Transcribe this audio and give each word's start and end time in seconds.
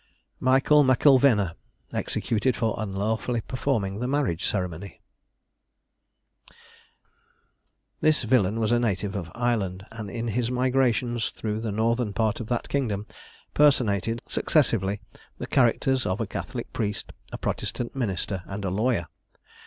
MICHAEL 0.39 0.83
M'ILVENA. 0.83 1.53
EXECUTED 1.93 2.55
FOR 2.55 2.73
UNLAWFULLY 2.79 3.41
PERFORMING 3.41 3.99
THE 3.99 4.07
MARRIAGE 4.07 4.43
CEREMONY. 4.47 4.99
This 7.99 8.23
villain 8.23 8.59
was 8.59 8.71
a 8.71 8.79
native 8.79 9.15
of 9.15 9.29
Ireland; 9.35 9.85
and 9.91 10.09
in 10.09 10.29
his 10.29 10.49
migrations 10.49 11.29
through 11.29 11.59
the 11.59 11.71
northern 11.71 12.13
part 12.13 12.39
of 12.39 12.47
that 12.47 12.67
kingdom, 12.67 13.05
personated, 13.53 14.23
successively, 14.27 15.01
the 15.37 15.45
characters 15.45 16.07
of 16.07 16.19
a 16.19 16.25
Catholic 16.25 16.73
priest, 16.73 17.13
a 17.31 17.37
Protestant 17.37 17.95
minister, 17.95 18.41
and 18.47 18.65
a 18.65 18.71
lawyer. 18.71 19.05